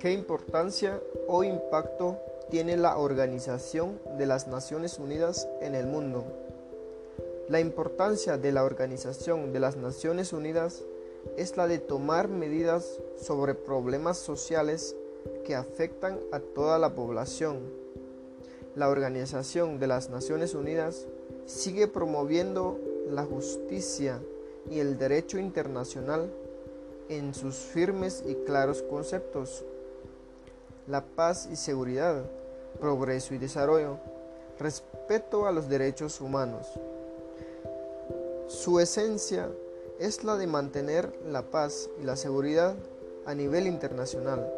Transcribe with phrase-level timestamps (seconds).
[0.00, 2.18] ¿Qué importancia o impacto
[2.50, 6.24] tiene la Organización de las Naciones Unidas en el mundo?
[7.48, 10.82] La importancia de la Organización de las Naciones Unidas
[11.36, 14.96] es la de tomar medidas sobre problemas sociales
[15.44, 17.83] que afectan a toda la población.
[18.76, 21.06] La Organización de las Naciones Unidas
[21.46, 24.20] sigue promoviendo la justicia
[24.68, 26.28] y el derecho internacional
[27.08, 29.64] en sus firmes y claros conceptos.
[30.88, 32.24] La paz y seguridad,
[32.80, 33.98] progreso y desarrollo,
[34.58, 36.66] respeto a los derechos humanos.
[38.48, 39.50] Su esencia
[40.00, 42.74] es la de mantener la paz y la seguridad
[43.24, 44.52] a nivel internacional,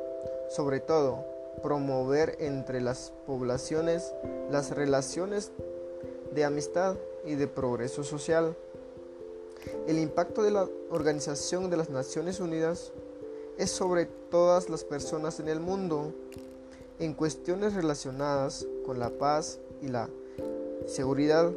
[0.48, 4.12] sobre todo promover entre las poblaciones
[4.50, 5.52] las relaciones
[6.34, 8.56] de amistad y de progreso social.
[9.86, 12.92] El impacto de la Organización de las Naciones Unidas
[13.58, 16.12] es sobre todas las personas en el mundo
[16.98, 20.08] en cuestiones relacionadas con la paz y la
[20.86, 21.52] seguridad,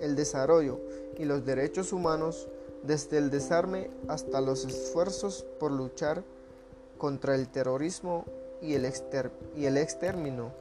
[0.00, 0.78] el desarrollo
[1.18, 2.48] y los derechos humanos
[2.82, 6.22] desde el desarme hasta los esfuerzos por luchar
[6.96, 8.24] contra el terrorismo
[8.60, 8.90] y el,
[9.56, 10.52] y el exterminio,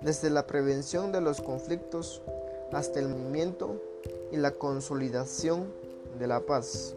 [0.00, 2.22] desde la prevención de los conflictos
[2.72, 3.80] hasta el movimiento
[4.30, 5.72] y la consolidación
[6.18, 6.94] de la paz.